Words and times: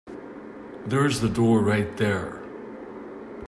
There's 0.87 1.21
the 1.21 1.29
door 1.29 1.59
right 1.61 1.95
there. 1.97 2.41